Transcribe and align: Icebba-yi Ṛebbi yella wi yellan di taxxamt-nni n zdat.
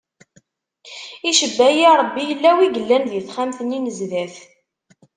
Icebba-yi 1.29 1.87
Ṛebbi 1.99 2.21
yella 2.29 2.51
wi 2.57 2.65
yellan 2.75 3.03
di 3.11 3.21
taxxamt-nni 3.25 3.79
n 3.79 3.87
zdat. 3.97 4.35